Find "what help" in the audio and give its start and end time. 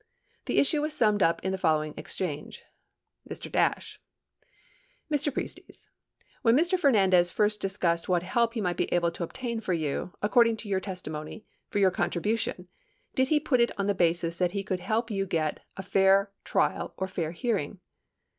8.09-8.55